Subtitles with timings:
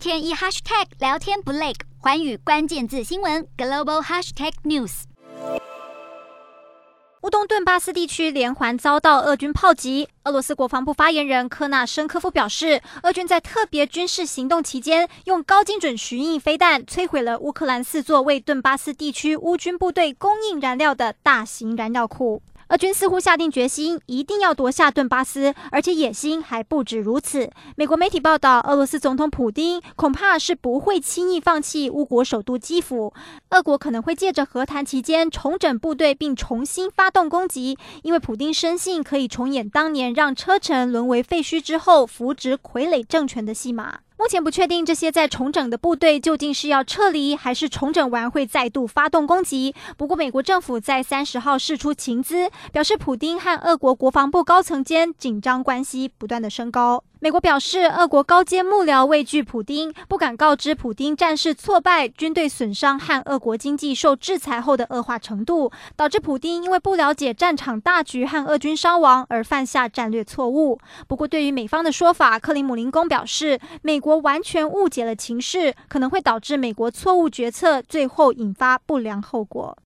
[0.00, 5.02] 天一 hashtag 聊天不累，寰宇关键字新闻 global hashtag news。
[7.20, 10.08] 乌东顿巴斯地区连环遭到俄军炮击。
[10.24, 22.42] 俄罗斯国防部发言人科纳申科夫表示，俄军在特别军事行动期间，用高精准巡弋飞弹摧毁了乌克兰四座为顿巴斯地区乌军部队供应燃料的大型燃料库。
[22.70, 27.50] 俄军似乎下定决心，一定要夺下顿巴斯，而且野心还不止如此。
[27.74, 33.12] 美国媒体报道，俄罗斯总统普丁恐怕是不会轻易放弃乌国首都基辅。
[33.48, 43.98] 俄国可能会借着和谈期间重整部队，并重新发动攻击，因为普丁深信可以重演当年让车臣沦为废墟之后扶植傀儡政权的戏码。
[44.20, 49.74] 目前不确定这些在重整的部队究竟是要撤离，还是重整完会再度发动攻击。
[49.96, 57.02] 不过，美国政府在三十号释出情资，表示普丁和俄国国防部高层间紧张关系不断的升高。
[57.22, 70.78] 美国表示，俄国高阶幕僚畏惧普丁，不敢告知普丁战事挫败、军队损伤和俄国经济受制裁后的恶化程度，导致普丁因为不了解战场大局和俄军伤亡而犯下战略错误。
[71.06, 79.78] 不过，对于美方的说法，克里姆林宫表示，美国我完全误解了情势，可能会导致美国错误决策，最后引发不良后果。